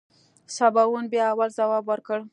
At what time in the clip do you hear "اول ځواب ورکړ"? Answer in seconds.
1.33-2.19